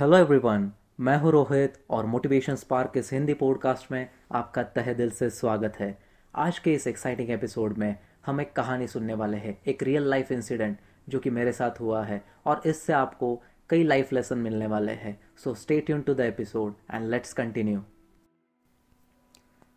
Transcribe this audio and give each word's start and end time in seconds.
Hello 0.00 0.16
everyone 0.16 0.72
मैं 1.00 1.18
हूँ 1.18 1.30
रोहित 1.30 1.84
और 1.90 2.06
मोटिवेशन 2.06 2.54
स्पार्क 2.54 2.92
इस 2.96 3.12
हिंदी 3.12 3.34
पॉडकास्ट 3.34 3.92
में 3.92 4.10
आपका 4.32 4.62
तहे 4.62 4.94
दिल 4.94 5.10
से 5.10 5.30
स्वागत 5.30 5.72
है। 5.78 5.98
आज 6.34 6.58
के 6.58 6.74
इस 6.74 6.86
एक्साइटिंग 6.86 7.30
एपिसोड 7.30 7.78
में 7.78 7.96
हम 8.26 8.40
एक 8.40 8.52
कहानी 8.52 8.86
सुनने 8.86 9.14
वाले 9.14 9.36
हैं, 9.36 9.62
एक 9.66 9.82
रियल 9.82 10.02
लाइफ 10.02 10.32
इंसिडेंट 10.32 10.78
जो 11.08 11.18
कि 11.18 11.30
मेरे 11.30 11.52
साथ 11.52 11.80
हुआ 11.80 12.04
है 12.04 12.24
और 12.46 12.62
इससे 12.66 12.92
आपको 12.92 13.42
कई 13.70 13.84
लाइफ 13.84 14.12
लेसन 14.12 14.38
मिलने 14.38 14.66
वाले 14.66 14.92
हैं। 14.92 15.20
So 15.44 15.54
stay 15.54 15.80
tune 15.80 16.00
to 16.00 16.14
the 16.14 16.20
episode 16.20 16.74
and 16.94 17.10
let's 17.10 17.32
continue 17.32 17.80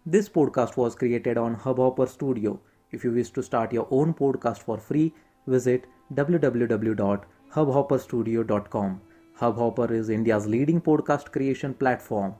this 0.07 0.27
podcast 0.27 0.77
was 0.77 0.97
created 0.97 1.37
on 1.37 1.57
Hubhopper 1.79 2.05
studio 2.05 2.63
if 2.93 3.07
you 3.07 3.13
wish 3.13 3.31
to 3.35 3.41
start 3.41 3.73
your 3.73 3.87
own 3.91 4.11
podcast 4.11 4.61
for 4.61 4.79
free 4.79 5.11
visit 5.49 5.85
www.hubhopperstudio.com 6.13 9.10
Hubhopper 9.41 9.91
is 9.91 10.09
India's 10.09 10.45
leading 10.45 10.79
podcast 10.79 11.31
creation 11.31 11.73
platform. 11.73 12.35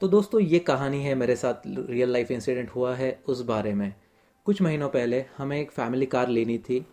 तो 0.00 0.08
दोस्तों 0.08 0.40
ये 0.40 0.58
कहानी 0.58 1.04
है 1.04 1.14
मेरे 1.14 1.36
साथ 1.36 1.54
real 1.66 2.12
life 2.12 2.30
incident 2.30 2.70
हुआ 2.70 2.94
है 2.94 3.22
उस 3.28 3.42
बारे 3.42 3.74
में 3.74 3.94
कुछ 4.46 4.62
महीनों 4.62 4.88
पहले 4.88 5.24
हमें 5.38 5.60
एक 5.60 5.70
फैमिली 5.70 6.06
कार 6.06 6.28
लेनी 6.28 6.58
थी 6.68 6.86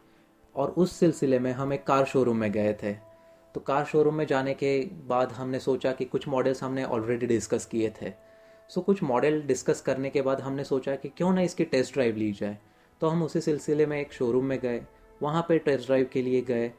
और 0.55 0.74
उस 0.77 0.91
सिलसिले 0.91 1.40
में 1.40 1.52
हम 1.52 1.74
एक 1.74 1.88
कार 1.88 2.05
शोरूम 2.05 2.38
में 2.38 2.52
गए 2.52 2.77
थे 2.84 2.94
तो 3.55 3.62
कार 3.68 3.86
शोरूम 3.86 4.16
में 4.16 4.27
जाने 4.27 4.54
के 4.54 4.90
बाद 5.08 5.32
हमने 5.32 5.60
सोचा 5.60 5.91
कि 5.91 6.05
कुछ 6.05 6.27
मॉडल्स 6.27 6.63
हमने 6.63 6.84
ऑलरेडी 6.84 7.26
डिस्कस 7.26 7.66
किए 7.66 7.94
थे 8.02 8.25
सो 8.70 8.82
कुछ 8.82 9.02
मॉडल 9.04 9.42
डिस्कस 9.42 9.82
करने 9.82 10.10
के 10.10 10.22
बाद 10.22 10.42
हमने 10.42 10.64
सोचा 10.64 10.96
कि 10.96 11.10
क्यों 11.10 11.32
ना 11.34 11.42
इसकी 11.42 11.64
टेस्ट 11.66 11.94
ड्राइव 11.94 12.16
ली 12.16 12.32
जाए। 12.32 12.58
तो 13.02 13.08
हम 13.08 13.24
उसी 13.24 13.41
सिलसिले 13.41 13.86
में 13.86 14.00
एक 14.00 14.14
शोरूम 14.14 14.46
में 14.46 14.60
गए, 14.60 14.82
वहाँ 15.21 15.46
पे 15.49 15.58
टेस्ट 15.60 15.85
ड्राइव 15.85 16.10
के 16.13 16.21
लिए 16.21 16.41
गए। 16.41 16.71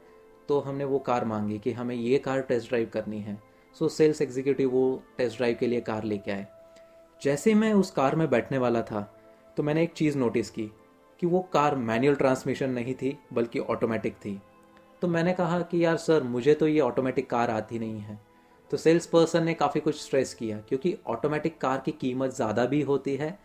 तो 0.48 0.58
हमने 0.60 0.84
वो 0.84 0.98
कार 0.98 1.24
मांगी 1.24 1.58
कि 1.58 1.72
हमें 1.72 1.94
ये 1.94 2.18
कार 2.18 2.40
टेस्ट 2.40 2.68
ड्राइव 2.68 2.90
करनी 2.92 3.20
है। 3.20 3.38
सो 3.76 3.88
सेल्स 3.88 4.22
एग्जीक्यूटिव 4.22 4.70
वो 4.70 5.02
टेस्ट 5.18 5.36
ड्राइव 5.36 5.56
के 5.60 5.66
लिए 5.66 5.80
कार 5.80 6.04
लेके 6.04 6.32
आए। 6.32 6.46
जैसे 7.22 7.54
मैं 7.54 7.72
उस 7.72 7.90
कार 7.90 8.16
में 8.16 8.28
बैठने 8.30 8.58
वाला 8.58 8.82
था 8.82 9.00
तो 9.56 9.62
मैंने 9.62 9.82
एक 9.82 9.92
चीज़ 9.92 10.18
नोटिस 10.18 10.50
की 10.50 10.70
कि 11.20 11.26
वो 11.26 11.40
कार 11.52 11.74
मैनुअल 11.76 12.14
ट्रांसमिशन 12.14 12.70
नहीं 12.70 12.94
थी, 12.94 13.16
बल्कि 13.32 13.58
ऑटोमेटिक 13.58 14.14
थी। 14.14 14.40
तो 15.02 15.08
मैंने 15.08 15.32
कहा 15.32 15.60
कि 15.60 15.84
यार, 15.84 15.96
सर, 15.96 16.22
मुझे 16.22 16.54
तो 16.54 16.66
ये 16.68 16.80
ऑटोमेटिक 16.80 17.28
कार 17.30 17.50
आती 17.50 17.78
नहीं 17.78 18.00
है। 18.00 18.18
तो 18.70 18.76
सेल्स 18.76 19.06
पर्सन 19.06 19.44
ने 19.44 19.54
काफ़ी 19.54 19.80
कुछ 19.80 20.00
स्ट्रेस 20.02 20.34
किया, 20.34 20.58
क्योंकि 20.58 20.96
ऑटोमेटिक 21.06 21.60
कार 21.60 21.82
की 21.84 21.92
कीमत 21.92 22.34
ज़्यादा 22.34 22.64
भी 22.66 22.80
होती 22.82 23.16
है 23.16 23.38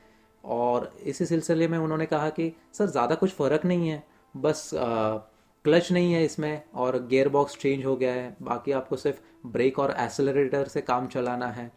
और 0.44 0.91
इसी 1.03 1.25
सिलसिले 1.25 1.67
में 1.67 1.78
उन्होंने 1.78 2.05
कहा 2.05 2.30
कि, 2.30 2.52
सर, 2.73 2.86
ज़्यादा 2.86 3.16
कुछ 3.16 3.31
फ़र्क 3.31 3.66
नहीं 3.66 3.89
है, 3.89 4.03
बस 4.36 4.69
क्लच 4.73 5.91
नहीं 5.91 6.13
है 6.13 6.23
इसमें 6.25 6.61
और 6.75 6.97
गेयर 7.08 7.30
बॉक्स 7.30 7.58
चेंज 7.58 7.86
हो 7.86 7.95
गया 7.95 8.13
है, 8.13 8.36
बाकी 8.41 8.72
आपको 8.72 8.95
सिर्फ़ 8.97 9.19
ब्रेक 9.47 9.80
और 9.80 9.95
एसलरेटर 10.00 10.67
से 10.67 10.81
काम 10.81 11.08
चलाना 11.08 11.47
है। 11.50 11.72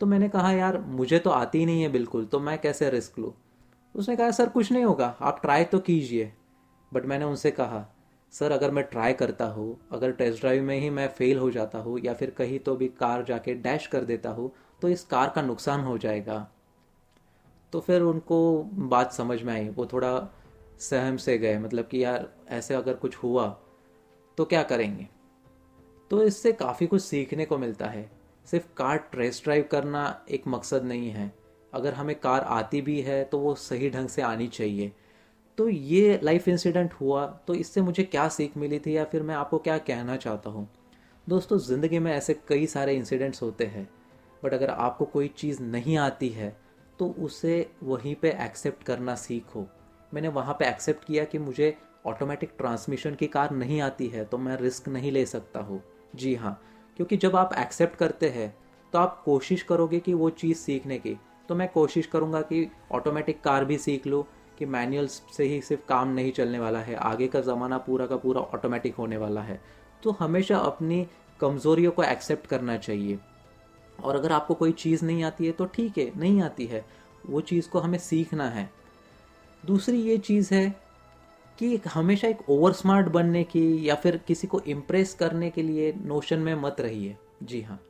तो 0.00 0.06
मैंने 0.06 0.28
कहा, 0.28 0.52
यार, 0.52 0.78
मुझे 0.80 1.18
तो 1.18 1.30
आती 1.30 1.64
नहीं 1.66 1.82
है 1.82 1.88
बिल्कुल 1.88 2.24
तो 2.24 2.40
मैं 2.40 2.58
कैसे 2.58 2.90
रिस्क 2.90 3.18
लूँ? 3.18 3.32
उसने 3.94 4.16
कहा, 4.16 4.30
सर, 4.30 4.48
कुछ 4.48 4.72
नहीं 4.72 4.84
होगा, 4.84 5.14
आप 5.20 5.40
ट्राई 5.42 5.64
तो 5.64 5.78
कीजिए। 5.80 6.32
बट 6.92 7.04
मैंने 7.04 7.24
उनसे 7.24 7.50
कहा 7.50 7.84
सर, 8.32 8.52
अगर 8.52 8.70
मैं 8.70 8.84
ट्राई 8.84 9.12
करता 9.12 9.44
हूँ, 9.46 9.76
अगर 9.92 10.12
टेस्ट 10.12 10.40
ड्राइव 10.40 10.62
में 10.62 10.78
ही 10.80 10.90
मैं 10.90 11.08
फेल 11.08 11.38
हो 11.38 11.50
जाता 11.50 11.78
हूँ, 11.78 11.98
या 12.00 12.14
फिर 12.14 12.30
कहीं 12.30 12.58
तो 12.58 12.74
भी 12.76 12.88
कार 12.90 13.24
जाके 13.24 13.54
डैश 13.56 13.86
कर 13.86 14.04
देता 14.04 14.30
हूँ 14.30 14.50
तो 14.82 14.88
इस 14.88 15.04
कार 15.04 15.28
का 15.28 15.42
नुकसान 15.42 15.80
हो 15.80 15.96
जाएगा। 15.98 16.46
तो 17.72 17.80
फिर 17.80 18.02
उनको 18.02 18.62
बात 18.64 19.12
समझ 19.12 19.42
में 19.42 19.52
आई, 19.54 19.68
वो 19.68 19.86
थोड़ा 19.86 20.28
सहम 20.80 21.16
से 21.16 21.38
गए 21.38 21.58
मतलब 21.58 21.86
कि 21.86 22.02
यार, 22.04 22.28
ऐसे 22.48 22.74
अगर 22.74 22.94
कुछ 22.94 23.16
हुआ 23.16 23.46
तो 24.38 24.44
क्या 24.44 24.62
करेंगे? 24.62 25.08
तो 26.10 26.22
इससे 26.22 26.52
काफ़ी 26.52 26.86
कुछ 26.86 27.02
सीखने 27.02 27.44
को 27.44 27.58
मिलता 27.58 27.86
है। 27.86 28.10
सिर्फ़ 28.46 28.66
कार 28.76 28.96
टेस्ट 29.12 29.44
ड्राइव 29.44 29.68
करना 29.70 30.04
एक 30.30 30.46
मकसद 30.48 30.84
नहीं 30.84 31.10
है। 31.10 31.32
अगर 31.72 31.94
हमें 31.94 32.14
कार 32.20 32.40
आती 32.40 32.80
भी 32.80 33.00
है 33.00 33.22
तो 33.24 33.38
वो 33.38 33.54
सही 33.54 33.90
ढंग 33.90 34.08
से 34.08 34.22
आनी 34.22 34.46
चाहिए। 34.48 34.92
तो 35.58 35.68
ये 35.68 36.18
लाइफ 36.22 36.48
इंसिडेंट 36.48 36.92
हुआ 36.92 37.26
तो 37.46 37.54
इससे 37.54 37.80
मुझे 37.80 38.02
क्या 38.04 38.28
सीख 38.28 38.56
मिली 38.56 38.78
थी 38.78 38.96
या 38.96 39.04
फिर 39.04 39.22
मैं 39.22 39.34
आपको 39.34 39.58
क्या 39.58 39.76
कहना 39.78 40.16
चाहता 40.16 40.50
हूँ? 40.50 40.68
दोस्तों, 41.26 41.58
ज़िंदगी 41.58 41.98
में 41.98 42.12
ऐसे 42.12 42.34
कई 42.48 42.66
सारे 42.66 42.94
इंसिडेंट्स 42.94 43.42
होते 43.42 43.64
हैं 43.64 43.88
बट 44.42 44.54
अगर 44.54 44.70
आपको 44.70 45.04
कोई 45.04 45.28
चीज़ 45.28 45.62
नहीं 45.62 45.96
आती 45.98 46.28
है 46.28 46.56
तो 46.98 47.08
उसे 47.18 47.70
वहीं 47.82 48.14
पे 48.14 48.30
एक्सेप्ट 48.44 48.82
करना 48.82 49.14
सीखो। 49.14 49.66
मैंने 50.12 50.28
वहाँ 50.28 50.54
पे 50.54 50.68
एक्सेप्ट 50.68 51.04
किया 51.04 51.24
कि 51.24 51.38
मुझे 51.38 51.76
ऑटोमेटिक 52.06 52.52
ट्रांसमिशन 52.58 53.14
की 53.14 53.26
कार 53.26 53.50
नहीं 53.50 53.80
आती 53.80 54.06
है 54.08 54.24
तो 54.24 54.38
मैं 54.38 54.56
रिस्क 54.56 54.88
नहीं 54.88 55.12
ले 55.12 55.26
सकता 55.26 55.60
हूँ। 55.60 55.82
जी 56.16 56.34
हाँ 56.34 56.60
क्योंकि 56.96 57.16
जब 57.16 57.36
आप 57.36 57.54
एक्सेप्ट 57.58 57.96
करते 57.96 58.28
हैं 58.28 58.54
तो 58.92 58.98
आप 58.98 59.22
कोशिश 59.24 59.62
करोगे 59.62 60.00
कि 60.00 60.14
वो 60.14 60.30
चीज़ 60.30 60.58
सीखने 60.58 60.98
की 60.98 61.18
तो 61.48 61.54
मैं 61.54 61.68
कोशिश 61.68 62.06
करूँगा 62.06 62.40
कि 62.42 62.68
ऑटोमेटिक 62.92 63.40
कार 63.40 63.64
भी 63.64 63.78
सीख 63.78 64.06
लूँ 64.06 64.24
कि 64.58 64.66
मैनुअल 64.66 65.06
से 65.06 65.44
ही 65.44 65.60
सिर्फ़ 65.60 65.86
काम 65.88 66.08
नहीं 66.08 66.32
चलने 66.32 66.58
वाला 66.58 66.78
है, 66.78 66.94
आगे 66.94 67.28
का 67.28 67.40
ज़माना 67.40 67.78
पूरा 67.78 68.06
का 68.06 68.16
पूरा 68.16 68.40
ऑटोमेटिक 68.40 68.94
होने 68.94 69.16
वाला 69.16 69.42
है। 69.42 69.60
तो 70.02 70.10
हमेशा 70.10 70.58
अपनी 70.58 71.06
कमज़ोरियों 71.40 71.92
को 71.92 72.02
एक्सेप्ट 72.02 72.46
करना 72.46 72.76
चाहिए। 72.76 73.18
और 74.04 74.16
अगर 74.16 74.32
आपको 74.32 74.54
कोई 74.54 74.72
चीज़ 74.72 75.04
नहीं 75.04 75.24
आती 75.24 75.46
है 75.46 75.52
तो 75.52 75.64
ठीक 75.64 75.98
है, 75.98 76.18
नहीं 76.18 76.42
आती 76.42 76.66
है, 76.66 76.84
वो 77.26 77.40
चीज़ 77.40 77.68
को 77.68 77.78
हमें 77.78 77.98
सीखना 77.98 78.48
है। 78.48 78.70
दूसरी 79.66 80.00
ये 80.00 80.18
चीज़ 80.18 80.54
है 80.54 80.80
कि 81.58 81.76
हमेशा 81.76 82.28
एक 82.28 82.50
ओवर 82.50 82.72
स्मार्ट 82.72 83.06
बनने 83.06 83.44
की 83.44 83.88
या 83.88 83.94
फिर 83.94 84.16
किसी 84.16 84.46
को 84.46 84.60
इम्प्रेस 84.60 85.14
करने 85.14 85.50
के 85.50 85.62
लिए 85.62 85.92
नोशन 85.92 86.38
में 86.38 86.54
मत 86.54 86.76
रहिए। 86.80 87.16
जी 87.42 87.62
हाँ। 87.62 87.80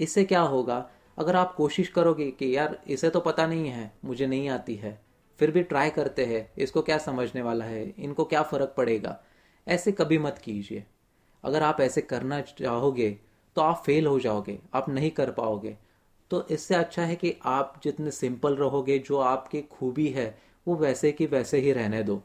इससे 0.00 0.24
क्या 0.24 0.40
होगा? 0.40 0.90
अगर 1.18 1.36
आप 1.36 1.54
कोशिश 1.54 1.88
करोगे 1.88 2.30
कि 2.30 2.56
यार, 2.56 2.82
इसे 2.88 3.10
तो 3.10 3.20
पता 3.20 3.46
नहीं 3.46 3.68
है, 3.68 3.92
मुझे 4.04 4.26
नहीं 4.26 4.48
आती 4.48 4.74
है 4.74 5.03
फिर 5.38 5.50
भी 5.50 5.62
ट्राई 5.62 5.90
करते 5.90 6.24
हैं, 6.24 6.52
इसको 6.58 6.82
क्या 6.82 6.98
समझने 6.98 7.42
वाला 7.42 7.64
है, 7.64 7.94
इनको 7.98 8.24
क्या 8.24 8.42
फ़र्क 8.42 8.74
पड़ेगा? 8.76 9.20
ऐसे 9.68 9.92
कभी 9.92 10.18
मत 10.18 10.38
कीजिए। 10.38 10.84
अगर 11.44 11.62
आप 11.62 11.80
ऐसे 11.80 12.00
करना 12.00 12.40
चाहोगे 12.40 13.10
तो 13.56 13.62
आप 13.62 13.82
फेल 13.86 14.06
हो 14.06 14.20
जाओगे, 14.20 14.58
आप 14.74 14.88
नहीं 14.88 15.10
कर 15.10 15.30
पाओगे। 15.30 15.76
तो 16.30 16.46
इससे 16.48 16.74
अच्छा 16.74 17.02
है 17.02 17.16
कि 17.16 17.36
आप 17.44 17.80
जितने 17.84 18.10
सिंपल 18.10 18.56
रहोगे, 18.56 18.98
जो 18.98 19.18
आपकी 19.18 19.62
खूबी 19.62 20.08
है, 20.08 20.38
वो 20.68 20.76
वैसे 20.76 21.12
की 21.12 21.26
वैसे 21.26 21.58
ही 21.58 21.72
रहने 21.72 22.02
दो। 22.02 22.22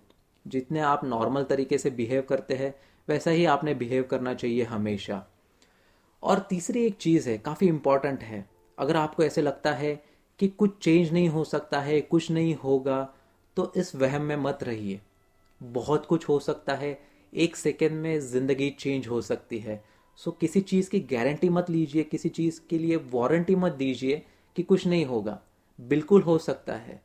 जितने 0.47 0.79
आप 0.79 1.03
नॉर्मल 1.05 1.43
तरीके 1.43 1.77
से 1.77 1.89
बिहेव 1.89 2.21
करते 2.21 2.53
हैं, 2.53 2.75
वैसा 3.09 3.31
ही 3.31 3.45
आपने 3.45 3.73
बिहेव 3.73 4.03
करना 4.03 4.33
चाहिए 4.33 4.63
हमेशा। 4.63 5.25
और 6.23 6.39
तीसरी 6.39 6.85
एक 6.85 6.95
चीज़ 6.95 7.29
है, 7.29 7.37
काफ़ी 7.37 7.67
इंपॉर्टेंट 7.67 8.23
है। 8.23 8.49
अगर 8.79 8.95
आपको 8.95 9.23
ऐसे 9.23 9.41
लगता 9.41 9.73
है 9.73 10.08
कि 10.39 10.47
कुछ 10.47 10.77
चेंज 10.81 11.11
नहीं 11.13 11.29
हो 11.29 11.43
सकता 11.43 11.79
है, 11.79 11.99
कुछ 12.01 12.29
नहीं 12.31 12.55
होगा 12.55 13.01
तो 13.57 13.71
इस 13.77 13.95
वहम 13.95 14.21
में 14.21 14.35
मत 14.37 14.59
रहिए। 14.63 14.99
बहुत 15.61 16.05
कुछ 16.05 16.27
हो 16.29 16.39
सकता 16.39 16.73
है, 16.73 16.99
एक 17.33 17.55
सेकेंड 17.55 17.95
में 17.95 18.19
ज़िंदगी 18.21 18.69
चेंज 18.69 19.07
हो 19.07 19.21
सकती 19.21 19.59
है। 19.59 19.83
सो 20.19 20.31
किसी 20.31 20.61
चीज़ 20.61 20.89
की 20.89 20.99
गारंटी 21.01 21.49
मत 21.49 21.69
लीजिए, 21.69 22.03
किसी 22.03 22.29
चीज़ 22.29 22.59
के 22.69 22.77
लिए 22.77 22.95
वारंटी 23.13 23.55
मत 23.55 23.71
दीजिए 23.73 24.21
कि 24.55 24.63
कुछ 24.63 24.87
नहीं 24.87 25.05
होगा। 25.05 25.39
बिल्कुल 25.79 26.21
हो 26.21 26.37
सकता 26.37 26.73
है। 26.75 27.01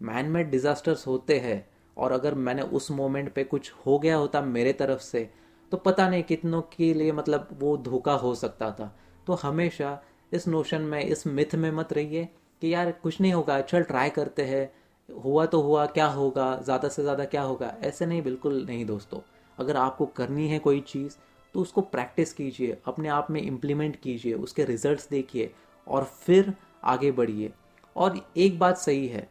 मैन 0.00 0.26
मेड 0.26 0.50
डिज़ास्टर्स 0.50 1.06
होते 1.06 1.38
हैं, 1.38 1.66
और 1.96 2.12
अगर 2.12 2.34
मैंने 2.34 2.62
उस 2.62 2.90
मोमेंट 2.90 3.32
पे 3.32 3.44
कुछ 3.44 3.72
हो 3.86 3.98
गया 3.98 4.16
होता 4.16 4.40
मेरे 4.42 4.72
तरफ़ 4.72 5.00
से 5.00 5.28
तो 5.72 5.76
पता 5.76 6.08
नहीं 6.08 6.22
कितनों 6.22 6.60
के 6.72 6.92
लिए 6.94 7.12
मतलब 7.12 7.48
वो 7.52 7.76
धोखा 7.76 8.12
हो 8.14 8.34
सकता 8.34 8.70
था। 8.70 8.94
तो 9.26 9.32
हमेशा 9.34 10.00
इस 10.32 10.46
नोशन 10.48 10.82
में, 10.82 11.00
इस 11.00 11.26
मिथ 11.26 11.54
में 11.54 11.70
मत 11.70 11.92
रहिए। 11.92 12.28
कि 12.62 12.72
यार 12.74 12.90
कुछ 12.92 13.20
नहीं 13.20 13.32
होगा, 13.32 13.60
चल 13.60 13.82
ट्राई 13.82 14.10
करते 14.10 14.42
हैं। 14.42 14.70
हुआ 15.08 15.44
तो 15.46 15.60
हुआ, 15.62 15.86
क्या 15.86 16.06
होगा, 16.06 16.54
ज़्यादा 16.64 16.88
से 16.88 17.02
ज़्यादा 17.02 17.24
क्या 17.24 17.42
होगा? 17.42 17.74
ऐसे 17.82 18.06
नहीं, 18.06 18.22
बिल्कुल 18.22 18.64
नहीं 18.68 18.84
दोस्तों। 18.86 19.20
अगर 19.58 19.76
आपको 19.76 20.06
करनी 20.06 20.48
है 20.48 20.58
कोई 20.58 20.80
चीज़ 20.82 21.16
तो 21.54 21.60
उसको 21.60 21.80
प्रैक्टिस 21.82 22.32
कीजिए, 22.32 22.76
अपने 22.86 23.08
आप 23.08 23.30
में 23.30 23.40
इम्प्लीमेंट 23.42 23.96
कीजिए, 23.96 24.32
उसके 24.34 24.64
रिजल्ट्स 24.64 25.08
देखिए, 25.10 25.50
और 25.86 26.04
फिर 26.04 26.52
आगे 26.84 27.10
बढ़िए। 27.12 27.52
और 27.96 28.20
एक 28.36 28.58
बात 28.58 28.76
सही 28.78 29.06
है 29.08 29.28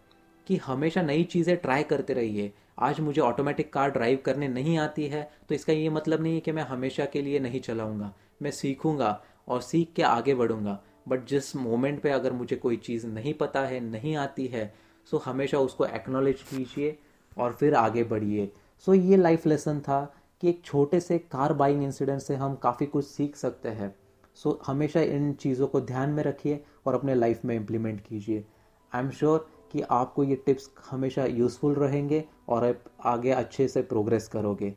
कि 0.47 0.55
हमेशा 0.57 1.01
नई 1.01 1.23
चीज़ें 1.23 1.55
ट्राई 1.57 1.83
करते 1.83 2.13
रहिए। 2.13 2.51
आज 2.79 3.00
मुझे 3.00 3.21
ऑटोमेटिक 3.21 3.71
कार 3.73 3.91
ड्राइव 3.91 4.19
करने 4.25 4.47
नहीं 4.47 4.77
आती 4.77 5.07
है 5.07 5.29
तो 5.50 5.55
इसका 5.55 5.73
ये 5.73 5.89
मतलब 5.89 6.21
नहीं 6.21 6.33
है 6.33 6.39
कि 6.39 6.51
मैं 6.51 6.63
हमेशा 6.63 7.05
के 7.05 7.21
लिए 7.21 7.39
नहीं 7.39 7.59
चलाऊँगा। 7.61 8.11
मैं 8.41 8.51
सीखूँगा 8.51 9.21
और 9.47 9.61
सीख 9.61 9.94
के 9.95 10.03
आगे 10.03 10.35
बढ़ूँगा। 10.35 10.79
बट 11.07 11.25
जिस 11.25 11.55
मोमेंट 11.55 12.01
पे 12.01 12.09
अगर 12.09 12.33
मुझे 12.33 12.55
कोई 12.55 12.77
चीज़ 12.77 13.07
नहीं 13.07 13.33
पता 13.33 13.61
है, 13.61 13.79
नहीं 13.79 14.15
आती 14.15 14.47
है 14.47 14.73
सो 15.11 15.17
हमेशा 15.17 15.59
उसको 15.59 15.85
एक्नॉलेज 15.85 16.41
कीजिए 16.41 16.97
और 17.37 17.53
फिर 17.53 17.75
आगे 17.75 18.03
बढ़िए। 18.03 18.51
सो 18.85 18.93
ये 18.93 19.17
लाइफ 19.17 19.45
लेसन 19.47 19.79
था 19.79 20.03
कि 20.41 20.49
एक 20.49 20.61
छोटे 20.65 20.99
से 20.99 21.17
कार 21.19 21.53
बाइंग 21.53 21.83
इंसिडेंट 21.83 22.21
से 22.21 22.35
हम 22.35 22.55
काफ़ी 22.55 22.85
कुछ 22.85 23.05
सीख 23.05 23.35
सकते 23.35 23.69
हैं। 23.69 23.93
सो 24.37 24.59
हमेशा 24.65 25.01
इन 25.01 25.31
चीज़ों 25.33 25.67
को 25.67 25.81
ध्यान 25.81 26.09
में 26.09 26.23
रखिए 26.23 26.63
और 26.85 26.93
अपने 26.93 27.15
लाइफ 27.15 27.45
में 27.45 27.55
इम्प्लीमेंट 27.55 28.01
कीजिए। 28.01 28.43
आई 28.91 29.01
एम 29.01 29.09
श्योर 29.09 29.47
कि 29.71 29.81
आपको 29.81 30.23
ये 30.23 30.35
टिप्स 30.35 30.69
हमेशा 30.89 31.25
यूज़फुल 31.25 31.75
रहेंगे 31.75 32.23
और 32.49 32.65
आप 32.65 32.83
आगे 33.05 33.31
अच्छे 33.31 33.67
से 33.67 33.81
प्रोग्रेस 33.81 34.27
करोगे। 34.27 34.71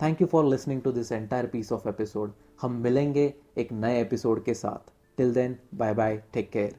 Thank 0.00 0.20
you 0.20 0.26
for 0.26 0.44
listening 0.44 0.82
to 0.82 0.92
this 0.92 1.12
entire 1.12 1.46
piece 1.46 1.72
of 1.72 1.88
episode 1.88 2.32
हम 2.60 2.80
मिलेंगे 2.82 3.32
एक 3.58 3.72
नए 3.72 4.00
एपिसोड 4.00 4.44
के 4.44 4.54
साथ। 4.54 4.92
Till 5.20 5.32
then, 5.34 5.58
bye 5.70 5.92
bye, 5.92 6.22
take 6.32 6.50
care. 6.50 6.72